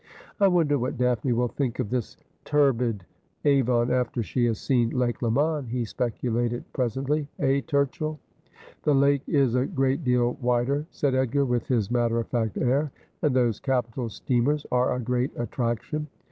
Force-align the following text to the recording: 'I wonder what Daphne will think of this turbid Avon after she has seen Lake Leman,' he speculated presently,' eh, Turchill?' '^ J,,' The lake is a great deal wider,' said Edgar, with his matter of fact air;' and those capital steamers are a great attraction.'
'I 0.39 0.47
wonder 0.47 0.79
what 0.79 0.97
Daphne 0.97 1.33
will 1.33 1.47
think 1.49 1.77
of 1.77 1.91
this 1.91 2.17
turbid 2.43 3.05
Avon 3.45 3.91
after 3.91 4.23
she 4.23 4.45
has 4.45 4.57
seen 4.59 4.89
Lake 4.89 5.21
Leman,' 5.21 5.67
he 5.67 5.85
speculated 5.85 6.63
presently,' 6.73 7.27
eh, 7.39 7.61
Turchill?' 7.61 7.63
'^ 7.65 8.17
J,,' 8.43 8.51
The 8.83 8.95
lake 8.95 9.21
is 9.27 9.53
a 9.53 9.67
great 9.67 10.03
deal 10.03 10.39
wider,' 10.41 10.87
said 10.89 11.13
Edgar, 11.13 11.45
with 11.45 11.67
his 11.67 11.91
matter 11.91 12.19
of 12.19 12.27
fact 12.29 12.57
air;' 12.57 12.91
and 13.21 13.35
those 13.35 13.59
capital 13.59 14.09
steamers 14.09 14.65
are 14.71 14.91
a 14.95 14.99
great 14.99 15.29
attraction.' 15.37 16.07